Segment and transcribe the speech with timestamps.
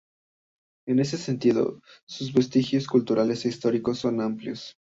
[0.87, 4.75] En ese sentido, sus vestigios culturales e históricos son amplios.